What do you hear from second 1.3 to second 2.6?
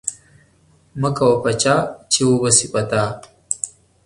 په چا چی و به